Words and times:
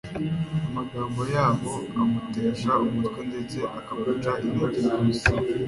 amagambo 0.67 1.21
yabo 1.35 1.71
amutesha 2.01 2.71
umutwe 2.85 3.19
ndetse 3.29 3.57
akamuca 3.77 4.31
intege 4.45 4.79
rwose. 4.87 5.25